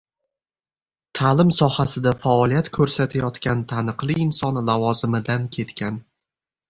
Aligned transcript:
Taʼlim 1.19 1.51
sohasida 1.57 2.13
faoliyat 2.23 2.71
koʻrsatayotgan 2.77 3.61
taniqli 3.73 4.17
inson 4.25 4.59
lavozimidan 4.71 5.47
ketgan. 5.59 6.01